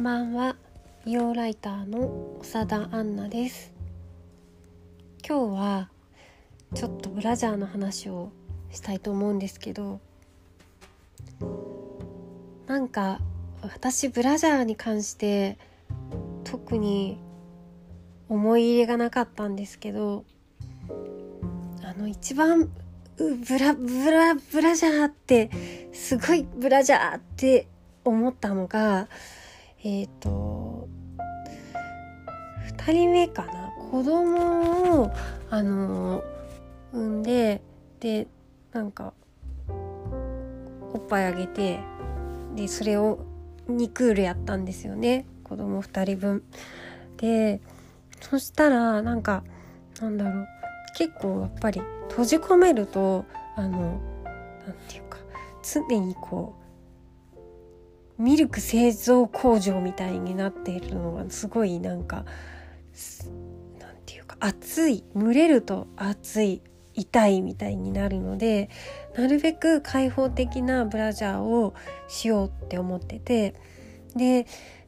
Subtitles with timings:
[0.00, 0.56] んばんは。
[1.04, 3.70] 美容ライターの長田杏奈です。
[5.28, 5.90] 今日は
[6.74, 8.32] ちょっとブラジャーの話を
[8.70, 10.00] したいと思うんですけど
[12.66, 13.20] なんか
[13.60, 15.58] 私ブラジャーに関して
[16.44, 17.18] 特に
[18.30, 20.24] 思い入れがなかったんですけど
[21.84, 22.70] あの一番
[23.18, 25.50] ブラブラブラジャーって
[25.92, 27.66] すごいブラジャーって
[28.02, 29.08] 思ったのが
[29.82, 30.88] えっ、ー、と
[32.78, 33.72] 2人目かな？
[33.90, 35.12] 子供を
[35.50, 36.22] あの
[36.92, 37.62] 産んで
[37.98, 38.26] で
[38.72, 39.12] なんか
[39.68, 41.80] おっぱいあげて
[42.54, 43.24] でそれを
[43.68, 45.26] 2クールやったんですよね。
[45.44, 46.42] 子供2人分。
[47.16, 47.60] で
[48.20, 49.44] そしたらなんか
[50.00, 50.48] なんだろう。
[50.96, 53.24] 結構やっぱり閉じ込めると
[53.56, 54.00] あの
[54.66, 55.18] なんていうか
[55.62, 56.59] 常にこう
[58.20, 62.26] ミルク製造工場みたいになっているのがすごいなんか
[63.80, 65.04] なんていうか熱い。
[65.16, 66.62] 蒸れると熱い
[66.94, 68.68] 痛いみたいになるので
[69.16, 71.74] なるべく開放的なブラジャーを
[72.08, 73.54] しようって思ってて。
[74.14, 74.46] で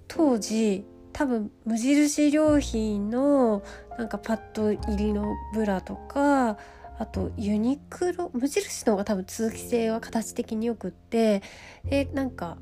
[0.08, 3.62] 当時多分無印良品の
[3.98, 6.58] なんかパッド入りのブラとか
[6.98, 11.42] あとユニクロ無印の方が多分通気性は形的によくって
[11.84, 12.58] でなんか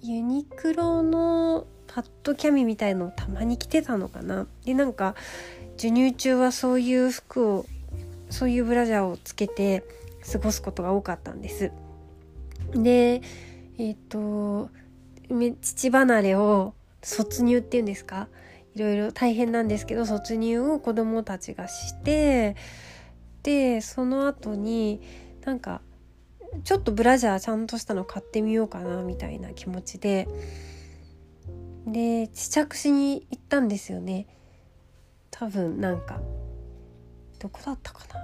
[0.00, 4.46] ユニクロのパッドキャミみたいのをたまに着てたのかな？
[4.64, 5.14] でなんか
[5.76, 7.66] 授乳中はそういう服を
[8.30, 9.84] そういうブラジャーをつけて
[10.30, 11.72] 過ごすことが多かったんです。
[12.72, 13.22] で
[13.78, 14.70] えっ、ー、と
[15.60, 18.28] 父離れを卒乳っていうんですか？
[18.74, 22.54] いろいろ大変なんですけど卒乳を子供たちがして
[23.42, 25.00] でその後に
[25.44, 25.80] なんか
[26.64, 30.28] ちょっとブラジャーちゃんとしたの買ってみようかなみたいな気持ちで。
[31.86, 34.26] で試着しに行ったんですよね。
[35.30, 36.20] 多分なんか。
[37.38, 38.20] どこだったかな？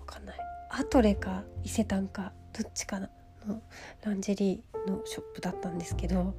[0.00, 0.36] わかんない。
[0.70, 2.32] アトレか伊勢丹か。
[2.58, 3.10] どっちかな
[3.46, 3.62] の
[4.04, 6.34] ランジェリーのショップだったんですけど。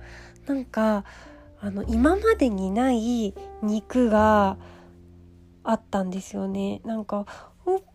[0.47, 1.05] なんか
[1.61, 4.57] あの今までにない肉が
[5.63, 6.81] あったんですよね。
[6.83, 7.25] なんか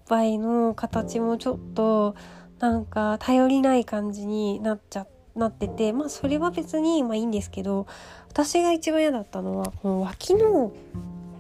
[0.04, 2.14] おっぱいの形もちょっと
[2.58, 7.86] なんか頼りない感じになっちゃなっててまあそれは別にまあいいんですけど
[8.28, 10.74] 私が一番嫌だったのはこの脇の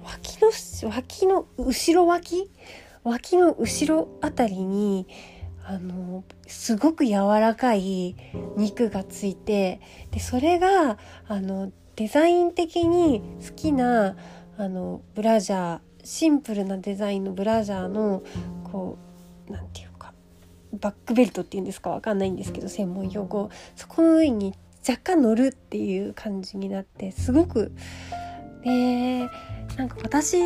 [0.02, 2.50] 脇の脇の後ろ脇？
[3.02, 5.06] 脇の後ろあたりに
[5.66, 8.16] あのすごく柔らかい
[8.56, 10.96] 肉がついてでそれが
[11.28, 14.16] あのデザイン的に好きな
[14.56, 18.22] あのブラジャーシンプルなデザインのブラジャーの
[18.70, 18.98] こ
[19.48, 20.12] う何て言うか
[20.72, 23.50] バックベルトっていうんですかわかんないんですけど専門用語。
[23.74, 24.54] そこの上に
[24.86, 27.72] 若干乗るっていう感じになってすごく
[28.62, 29.28] で
[29.76, 30.36] なんか私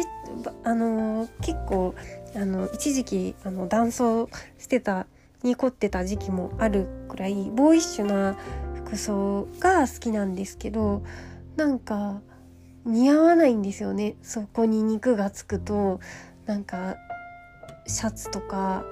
[0.64, 1.94] あの結構
[2.36, 5.06] あの一時期あの男装してた
[5.42, 8.36] に凝ってた時期もあるくらいボーイッシュな
[8.74, 11.02] 服装が好きなんですけど
[11.56, 12.20] なんか
[12.88, 14.16] 似合わないんですよね。
[14.22, 16.00] そこに肉がつくと
[16.46, 16.96] なんか
[17.86, 18.82] シャツとか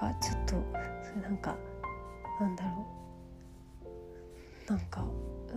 [0.00, 0.54] なんかちょっと
[1.02, 1.56] それなんか
[2.40, 2.86] なんだろ
[4.68, 4.70] う。
[4.70, 5.04] なんか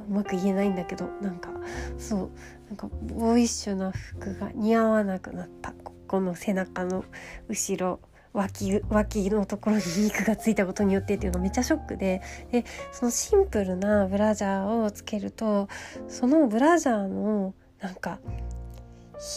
[0.08, 1.50] うまく言えないんだけどなんか
[1.98, 2.32] そう
[2.68, 5.72] なんかボーイッシュな服が似合わなくなった。
[5.72, 7.04] ここの背中の
[7.48, 8.00] 後ろ。
[8.34, 12.22] 脇脇のところに肉がついたことによってっていうのめっちゃショックで。
[12.52, 15.70] でそのシンプルなブラジャーをつけると
[16.08, 18.20] そのブラジャーのなんか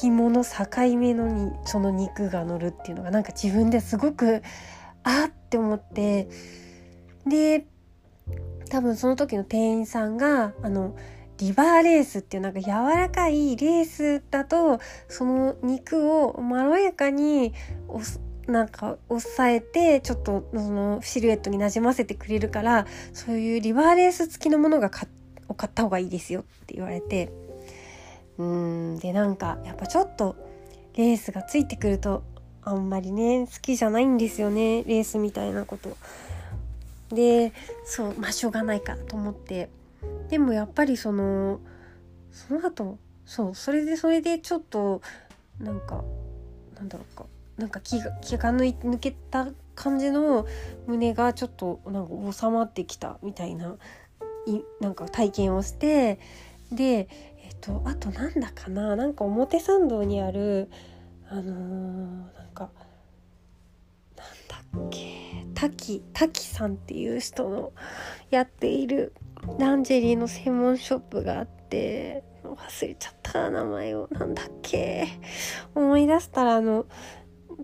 [0.01, 4.43] 紐の境目のにその肉が乗るっていうのがなんか自分ですごく
[5.03, 6.29] あって思って。
[7.27, 7.67] で
[8.71, 10.97] 多分その時の店員さんがあの
[11.39, 17.53] リバーレースっていうなんか柔らかいレースだとその肉をまろやかに
[18.47, 25.09] なんか押さえてちょっとそのシルエットになじませてくれるからそういうリバーレース付きのものが買
[25.49, 27.31] を買った方がいいですよって言われて。
[28.38, 28.99] うん。
[28.99, 30.37] でなんかやっぱちょっと
[30.97, 32.23] レースがついてくると
[32.62, 35.97] あんまりね好きじゃないんですよねレースみたいなこと。
[37.15, 37.53] で
[37.85, 39.69] そうまあしょうがないかと思って。
[40.29, 41.61] でもやっぱりその
[42.32, 45.00] その後そうそれでそれでちょっと
[45.59, 46.05] なんか
[46.75, 47.26] なんだろうか。
[47.56, 50.47] なんか気が気が抜けた感じの
[50.87, 53.76] 胸がちょっとなんか収まってきたみたいな
[54.47, 56.19] いなんか体験をして
[56.73, 57.08] で、
[57.43, 60.70] えっと、あとなんだかななんか表参道にある
[61.29, 62.70] あのー、なんか
[64.17, 67.73] なんだっけ滝滝さんっていう人の
[68.31, 69.14] やっている
[69.58, 75.08] ランジェリーの専門ショップがあって忘れちゃった名前をなんだっけ
[75.75, 76.87] 思い出したらあの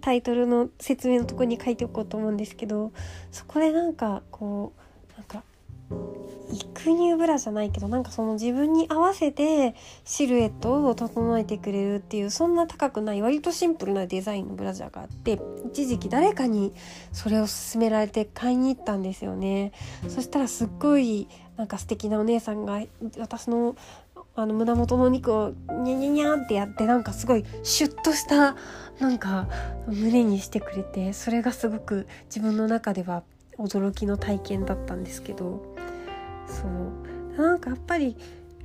[0.01, 2.93] タイトルの説明のとこに書いておこうと思うんですけど
[3.31, 4.73] そこでなんかこ
[5.15, 5.45] うなんか
[6.53, 9.75] 育乳ブラじゃないけどなんかその自分に合わせて
[10.05, 16.75] シルエットを整えてくれるっていうそんな高くない割とシンプルなデザインのブラジャーがあって一時期誰かに
[17.13, 19.73] それを勧められて買いに行ったんですよね。
[20.09, 22.83] そしたらすっごいなんか素敵なお姉さんが
[23.19, 23.77] 私の
[24.35, 25.51] あの胸元のお肉を
[25.85, 28.57] ニャニャニャってやってなんかすごいシュッとした
[28.99, 29.49] なんか
[29.87, 33.23] 胸にしてくれてそれがすごく自分の中では
[33.59, 35.75] 驚きの体験だったんですけど
[36.47, 37.13] そう。
[37.37, 38.17] なんかやっぱり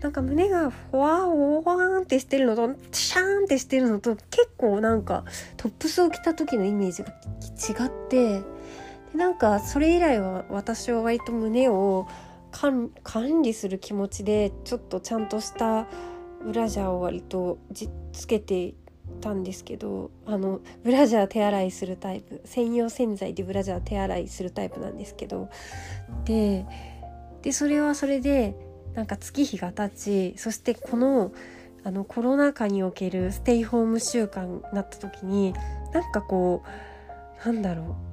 [0.01, 5.24] なんか胸がふわほわーんってしてるのとシャーンってしてるのと結構なんか
[5.56, 8.44] トップスを着た時のイメージが違って
[9.12, 12.07] でなんかそれ以来は私は割と胸を
[12.51, 12.91] 管
[13.41, 15.88] 理する気持ちでちょっとちゃんとした
[16.44, 17.57] ブラジャーを割と
[18.13, 18.75] つけて
[19.19, 25.49] たんですけどあのブラジャー手洗いするタイプ専用洗剤でブラジャー手洗いするタイプなんですけど
[26.25, 26.65] で
[27.41, 28.55] でそれはそれで
[28.93, 29.95] なんか月日が経
[30.33, 31.31] ちそしてこの
[31.83, 35.53] あのコロナ禍におけるステイホーム習慣になった時に
[35.93, 38.06] なんかこうなんだろう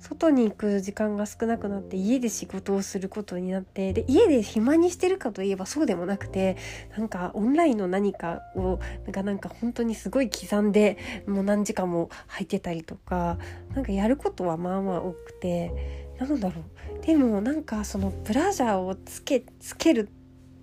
[0.00, 6.56] 外に行く時間が少なくなって家で仕事をすることになってで家で暇にしてるかといえばそうでもなくて
[6.96, 13.38] なんかオンラインの何かをなんかなんか本当にすごい刻んでもう何時間も入ってたりとか
[13.74, 17.04] なんかやることはまあまあ多くてなんだろう。
[17.06, 20.08] でもなんかそのブラジャーをつけつける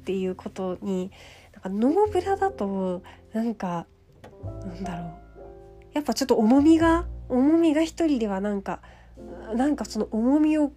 [0.02, 1.12] っていうことに
[1.54, 3.04] なんかノーブラだと
[3.34, 3.88] なんか
[4.66, 5.28] なんだろう。
[5.94, 8.82] やっぱちょっと重みが重みが一人ではなんか
[9.56, 10.72] なんかその重みを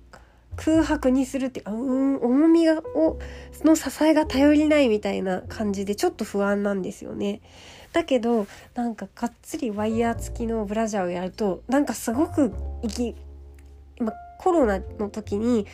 [0.56, 3.18] 空白にするっていうん重みがを
[3.64, 7.40] の支えが頼りないみたいな感じでちょっと不安なんですよね。
[7.92, 12.52] だけどなんかがっつりワイヤー付きのブラジャーをやるとなんかすごく
[12.82, 13.16] 息
[13.98, 15.66] 今コロナの時に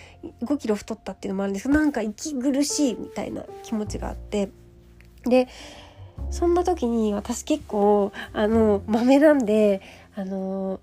[0.43, 4.49] 5キロ太ったっていうのもあるんですけどなんか息苦しいみたいな気持ちがあって
[5.25, 5.49] で
[6.31, 9.83] そんな時に私結構あの豆なんで
[10.15, 10.81] あの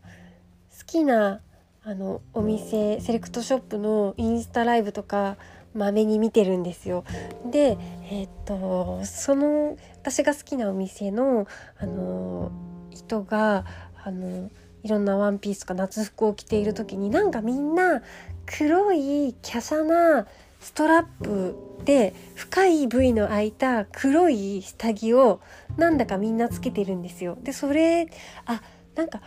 [0.77, 1.41] 好きな
[1.85, 5.38] あのお店セレクトショップのインスタライブとか
[5.74, 7.03] まめに見てるんですよ。
[7.50, 7.77] で
[8.09, 11.45] えー、っとその私が好きなお店の
[11.77, 12.51] あの
[12.91, 13.65] 人が
[14.01, 14.50] あの
[14.83, 18.01] いろんなワンピースとか夏服を着ている時になんかみんな
[18.45, 20.27] 黒い華奢な
[20.59, 25.41] ストラップで深い部位の開いた黒い下着を
[25.75, 27.38] なんだかみんなつけてるんですよ。
[27.41, 28.09] でそれ
[28.45, 28.62] あ
[28.95, 29.21] なんか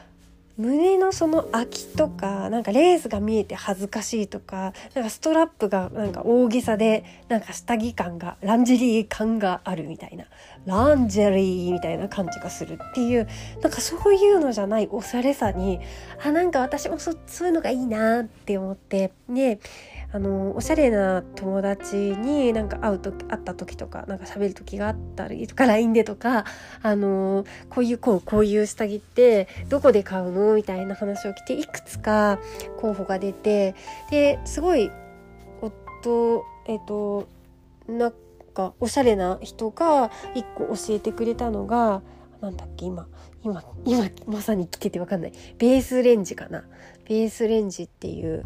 [0.58, 10.24] 胸のその空きとかなんかレースが見えて恥ずかしいとかなんかストラップがなんか大げさでなんか下着感がランジェリー感があるみたいな
[10.64, 13.28] ランジェリーみたいな感じがするっていう
[13.60, 15.78] なんかそういうのじゃないおしゃれさに
[16.24, 19.60] あなんか私もそそういうのがいいなって思ってで
[20.16, 26.46] あのおしゃれな友達になんか会うと会った時とかなんか喋る時があったりとか LINE でとか
[26.82, 32.38] あのこういうこうこういう下着ってどこで買うのみたいな話を聞いていくつか
[32.80, 33.74] 候補が出て
[34.10, 34.90] ですごい
[35.60, 37.28] 夫えっ、と
[37.86, 38.14] なん
[38.54, 42.00] かおしゃれな人が一個教えてくれたのが
[42.40, 43.06] なんだっけ今
[43.42, 45.32] 今今まさに着ててわかんない。
[45.58, 46.64] ベースレンジかな。
[47.08, 48.44] ベースレンジっていう、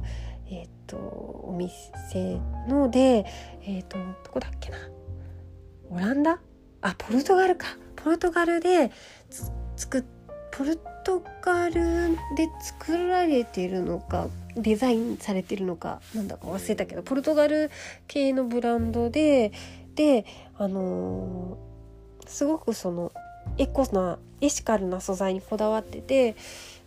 [0.90, 3.24] とお店ので
[3.62, 4.78] えっ、ー、とどこだっけな？
[5.90, 6.40] オランダ？
[6.82, 7.66] あポルトガルか。
[7.96, 8.90] ポルトガルで
[9.76, 10.04] 作
[10.52, 17.70] ポルトガルで作られてるのかデザインされてるのかなんだか忘れたけどポルトガル
[18.08, 19.52] 系のブランドで
[19.94, 20.24] で
[20.56, 23.12] あのー、すごくその
[23.58, 26.36] エコなエシカルな素材にこだわってて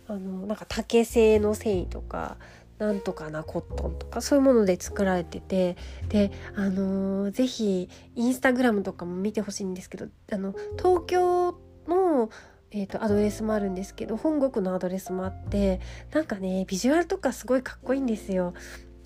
[0.08, 2.36] あのなんか竹製の繊維とか
[2.78, 5.76] なんとかなコットンとかそういうもので作られてて
[6.08, 12.30] であのー、ぜひインスタグラムとかも見てほしいんですけどあの東京の
[12.76, 15.80] えーと、アドレスもあるんですけど本国のアドレスもあって
[16.12, 18.52] なんかねビジュアルとかすごいかっこいいんですよ。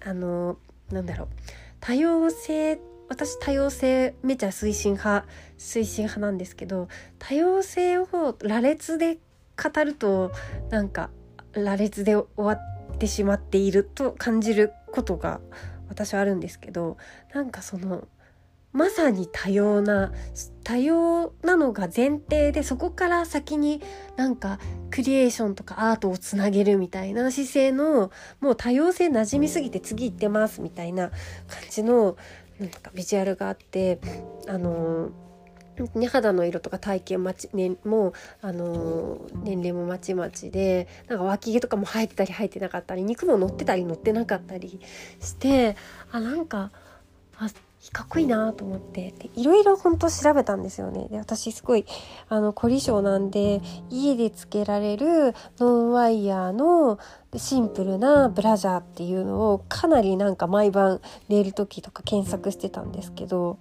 [0.02, 0.56] あの
[0.90, 1.28] なんだろう
[1.78, 5.26] 多様性私多様性めちゃ推進派
[5.58, 8.06] 推進派なんですけど多様性を
[8.40, 9.18] 羅列で
[9.62, 10.32] 語ると
[10.70, 11.10] なんか
[11.52, 15.40] 羅列で終わってしまっていると感じることが
[15.88, 16.96] 私はあるんですけど
[17.32, 18.06] なんかその
[18.72, 20.12] まさに多様な
[20.62, 23.82] 多様なのが前提でそこから先に
[24.16, 24.58] なんか
[24.90, 31.16] クリエーションとかアートをつなげるみたいな姿勢のもう多様性馴染みすぎて次行ってますみたいな感
[31.70, 32.16] じの
[32.60, 34.00] なんかビジュアルがあって
[34.46, 35.10] あの
[35.94, 44.80] ね、肌の色とか体型まち、ね、も、あのー、年齢もまちまちでなんか脇毛とかも生えてたり生えてなかったり肉も乗ってたり乗ってなかったり
[45.20, 45.76] して
[46.10, 46.70] あなんか
[47.38, 47.48] あ
[47.92, 51.08] かっこいいなと思っていろいろ本当調べたんですよね。
[51.08, 51.86] で私すごい
[52.28, 56.98] あの凝り性なんで家でつけられるノンワイヤーの
[57.36, 63.58] シンプルなブラジャーっていうのをかなりなんか毎晩寝る時とか検索してたんですけど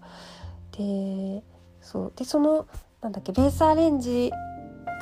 [0.78, 1.44] で
[1.88, 2.14] そう。
[2.16, 2.68] でその
[3.02, 4.32] なんだっけベースアレンジ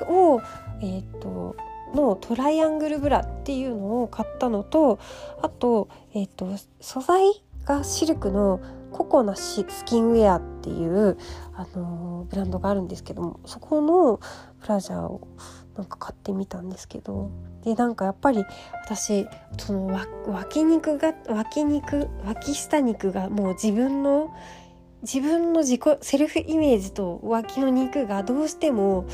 [0.07, 0.41] を
[0.81, 1.55] えっ、ー、と
[1.93, 4.99] のトライアングルブラっていうのを買ったのと
[5.41, 6.47] あと,、えーと
[6.81, 7.23] 素材
[7.65, 8.59] がシルクの
[8.91, 11.17] ココナシスキンウェアっていう、
[11.53, 14.21] あのー、ブランドがあるんですけどもそこの
[14.61, 15.27] ブラジャーを
[15.75, 17.29] なんか買ってみたんですけど
[17.63, 18.45] でなんかやっぱり
[18.85, 19.27] 私
[19.57, 24.33] その脇肉が脇肉脇下肉がもう自分の
[25.05, 29.05] 自分の自己セルフイメージと脇の肉がどうしても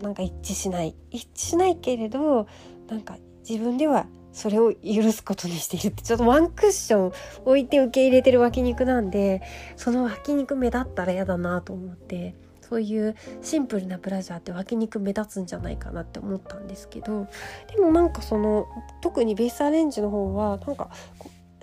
[0.00, 0.94] なんか一致しない。
[1.10, 2.46] 一致しないけれど
[2.88, 7.12] なんか自分ではそれを許すことにしているってちょっとワンクッション
[7.44, 9.42] 置いて受け入れてる脇肉なんで
[9.76, 17.26] その脇肉目立ったら嫌だなと思ってそういうシンプルなブラジャーって脇肉目立つんじゃないかなって思ったんですけど
[17.74, 18.66] でもなんかその
[19.00, 20.90] 特にベースアレンジの方はなんか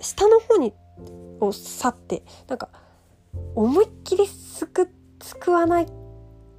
[0.00, 0.74] 下の方に
[1.40, 2.68] を去ってなんか
[3.54, 4.88] 思いっきりすく
[5.22, 5.86] すくわない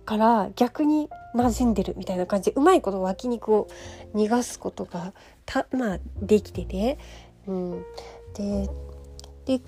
[0.05, 2.51] から逆に馴染んでるみたいな感じ。
[2.51, 3.67] でうまいこと脇肉を
[4.15, 5.13] 逃がすことが
[5.45, 6.97] たまあできてて、
[7.45, 7.85] うん、
[8.33, 8.69] で
[9.45, 9.61] で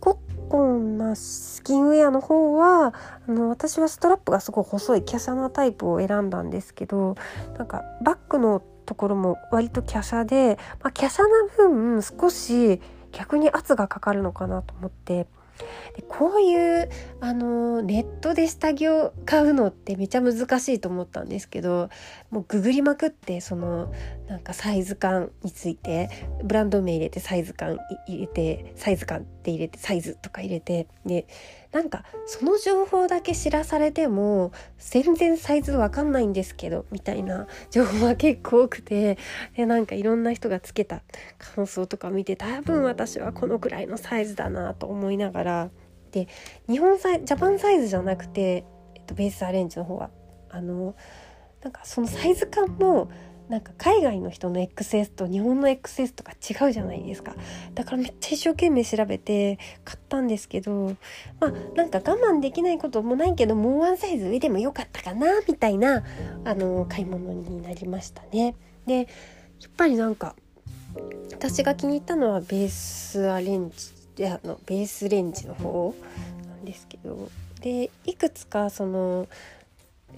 [0.00, 2.92] コッコンなスキンウェアの方は
[3.28, 7.16] あの私はストラップがすごい細い華奢なタイプを選んだんですけど
[7.56, 12.80] なんかバッグのところも割と華奢で、まあ、華奢な分少し
[13.12, 15.26] 逆に圧がかかるのかなと思って。
[15.96, 16.88] でこういう
[17.20, 21.90] あのネットで下着を買うのってめちゃ難しいと思ったんですけど
[22.30, 23.92] もうググりまくってその
[24.28, 26.08] なんかサイズ感について
[26.42, 31.26] ブランド名入れてサイズ感入れてサイズ感って入れてサイズとか入れてで
[31.72, 39.18] なんかその情報だけ知らされても全然サイズわかんないんですけどみたいな情報は結構多くて
[39.56, 41.02] でなんかいろんな人がつけた
[41.38, 45.51] 感想とか見て多分私はこのくらいのサイズだなと思いながら
[46.10, 46.28] で
[46.68, 50.10] 日本サイジャパンサイズじゃなくて、えっと、ベースアレンジの方は。
[50.50, 50.94] あの
[51.62, 53.10] なんかそのサイズ感も
[53.48, 57.34] なんか海外の人の XS と日本の XS とか違うじゃないですか。
[57.74, 60.96] だからめっちゃ一生懸命調べて買ったんですけど
[61.40, 66.04] まあなんか我慢できないこともないけどもうワンサイズ上でもよかったかなみたいな
[66.44, 68.54] あの買い物になりましたね。
[68.86, 69.06] でやっ
[69.76, 70.34] ぱりなんか
[71.32, 74.01] 私が気に入ったのはベースアレンジ。
[74.28, 75.94] あのベースレンジの方
[76.48, 77.28] なんですけど
[77.60, 79.28] でいくつかその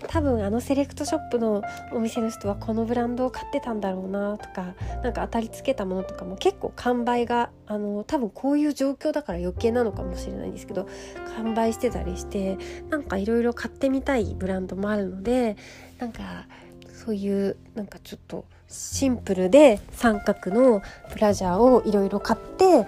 [0.09, 10.89] 多分あのセレクトショップのお店の人はこのブランドを買ってたんだろうなとか何か当たりつけたものとかも結構完売があの多分こういう状況だから余計なのかもしれないんですけど
[11.37, 12.59] 完売してたりして
[12.91, 15.57] なんかいろいろ買ってみたいブランドもあるので
[15.99, 16.47] なんか
[16.93, 20.83] そういうなんかちょっとシンプルで三角の
[21.13, 22.87] ブラジャーをいろいろ買ってちょっ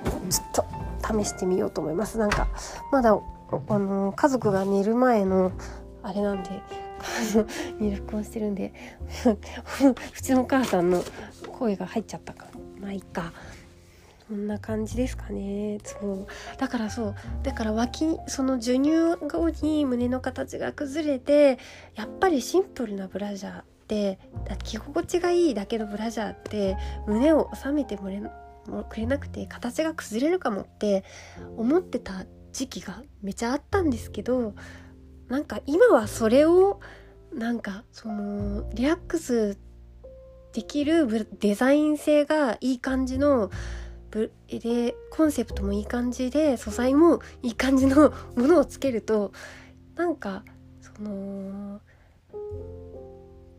[0.52, 0.75] と
[1.06, 2.18] 試してみようと思います。
[2.18, 2.48] なんか
[2.90, 3.18] まだ
[3.68, 5.52] あの家族が寝る前の
[6.02, 6.62] あれなんで
[7.78, 8.72] に録音してるんで
[10.16, 11.02] うちのお母さんの
[11.52, 12.46] 声が入っちゃったか。
[12.80, 13.32] まあいいか。
[14.28, 15.78] こんな感じですかね。
[15.84, 16.26] そう。
[16.58, 17.14] だからそう。
[17.44, 21.58] だから脇その授乳後に胸の形が崩れて
[21.94, 24.18] やっぱりシンプルなブラジャーって
[24.64, 28.32] 着心地がいいだけのブラジャーって胸を収めてもれも
[28.88, 31.04] くれなくて形が崩れるかもって
[31.56, 34.54] 思ってた時期がめちゃあったんですけど
[35.28, 36.80] なんか今はそれを
[37.32, 39.58] なんかそのリラックス
[40.52, 43.50] できるデザイン性がいい感じの
[44.48, 49.32] でコンセプトもいい感じで素材もいい感じのものをつけると
[49.96, 50.44] なんか
[50.80, 51.80] その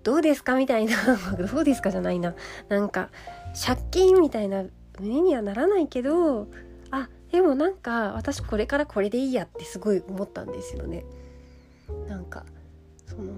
[0.07, 0.95] どうですかみたいな。
[1.51, 2.33] どうですかじゃないな。
[2.69, 3.09] なんか
[3.53, 4.63] 借金みたいな
[4.99, 6.47] 胸にはならないけど
[6.91, 11.05] あでもなんか私これからこれでいいやってすごい思ったんですよね。
[12.07, 12.45] なんか
[13.05, 13.33] その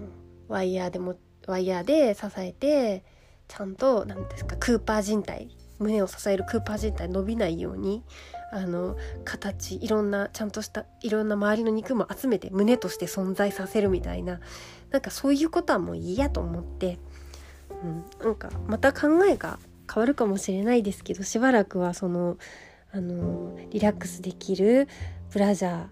[0.48, 1.16] ワイヤーでも
[1.48, 3.04] ワイヤーで支えて
[3.48, 5.50] ちゃんと何ですかクーパー人体
[5.80, 8.04] 胸を支えるクーパー自体伸びないように
[8.52, 14.40] あの形いろんなちゃんとしたいろんな周りの肉も集めて胸として存在させるみたいな
[14.92, 16.98] なんかそういうことはもういいやと思って、
[17.84, 19.60] うん、なんかまた考えが
[19.92, 22.38] 変わるかもしれないですけどしばらくはその
[22.92, 24.88] あのリラックスできる
[25.32, 25.88] ブラジャー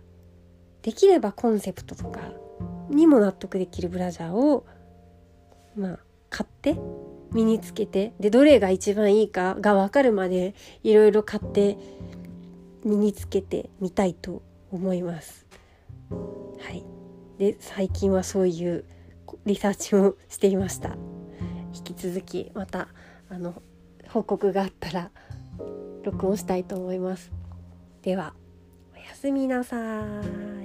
[0.82, 2.32] できればコンセプトとか
[2.90, 4.66] にも納得できるブラジャーを
[5.76, 6.00] まあ
[6.30, 6.78] 買って
[7.32, 11.78] 身につけてでどれが一番いいかが分かるまでいろいろ買って
[12.84, 15.46] 身につけてみたいと思います。
[16.10, 16.84] はい、
[17.38, 18.86] で最近はそういう
[19.46, 20.96] リサーチをしていました。
[21.74, 22.88] 引き続きまた
[23.30, 23.62] あの
[24.08, 25.12] 報告があったら
[26.04, 27.32] 録音したいと思います。
[28.02, 28.34] では
[28.96, 30.57] おやすみなさい。